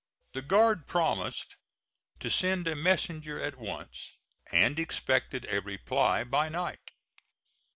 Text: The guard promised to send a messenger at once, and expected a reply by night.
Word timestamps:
The 0.33 0.41
guard 0.41 0.87
promised 0.87 1.57
to 2.21 2.31
send 2.31 2.67
a 2.67 2.75
messenger 2.75 3.39
at 3.39 3.57
once, 3.59 4.15
and 4.51 4.79
expected 4.79 5.45
a 5.53 5.61
reply 5.61 6.23
by 6.23 6.49
night. 6.49 6.89